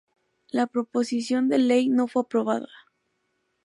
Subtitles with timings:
[0.49, 2.69] La proposición de ley no fue aprobada.